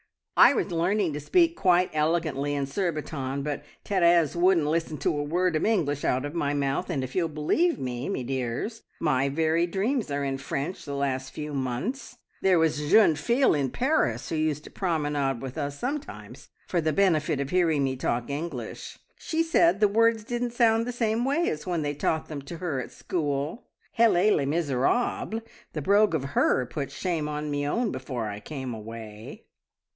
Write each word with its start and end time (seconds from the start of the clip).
"I 0.35 0.55
was 0.55 0.71
learning 0.71 1.13
to 1.13 1.19
speak 1.19 1.55
quite 1.55 1.91
elegantly 1.93 2.55
in 2.55 2.65
Surbiton, 2.65 3.43
but 3.43 3.63
Therese 3.85 4.35
wouldn't 4.35 4.65
listen 4.65 4.97
to 4.97 5.15
a 5.19 5.21
word 5.21 5.55
of 5.55 5.63
English 5.65 6.03
out 6.03 6.25
of 6.25 6.33
my 6.33 6.55
mouth, 6.55 6.89
and 6.89 7.03
if 7.03 7.13
you'll 7.13 7.27
believe 7.27 7.77
me, 7.77 8.09
me 8.09 8.23
dears, 8.23 8.81
my 8.99 9.29
very 9.29 9.67
dreams 9.67 10.09
are 10.09 10.23
in 10.23 10.39
French 10.39 10.85
the 10.85 10.95
last 10.95 11.29
few 11.31 11.53
months. 11.53 12.17
There 12.41 12.57
was 12.57 12.79
a 12.79 12.87
jeune 12.89 13.15
fille 13.15 13.53
in 13.53 13.69
Paris 13.69 14.29
who 14.29 14.35
used 14.37 14.63
to 14.63 14.71
promenade 14.71 15.39
with 15.43 15.59
us 15.59 15.77
sometimes 15.77 16.49
for 16.67 16.81
the 16.81 16.91
benefit 16.91 17.39
of 17.39 17.51
hearing 17.51 17.83
me 17.83 17.95
talk 17.95 18.31
English. 18.31 18.97
She 19.19 19.43
said 19.43 19.79
the 19.79 19.87
words 19.87 20.23
didn't 20.23 20.53
sound 20.53 20.87
the 20.87 20.91
same 20.91 21.25
way 21.25 21.47
as 21.47 21.67
when 21.67 21.83
they 21.83 21.93
taught 21.93 22.27
them 22.27 22.41
to 22.43 22.57
her 22.57 22.79
at 22.81 22.89
school. 22.89 23.67
Helas 23.91 24.31
le 24.31 24.47
miserable! 24.47 25.41
The 25.73 25.83
brogue 25.83 26.15
of 26.15 26.23
her 26.33 26.65
put 26.65 26.89
shame 26.91 27.29
on 27.29 27.51
me 27.51 27.67
own 27.67 27.91
before 27.91 28.27
I 28.29 28.39
came 28.39 28.73
away." 28.73 29.45